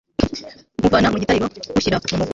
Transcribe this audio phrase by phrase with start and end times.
[0.79, 2.29] nkuvana mu gitariro nkushyira mu muvure